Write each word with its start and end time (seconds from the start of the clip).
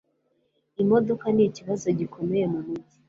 Imodoka 0.83 1.25
nikibazo 1.35 1.87
gikomeye 1.99 2.45
mumijyi 2.53 2.95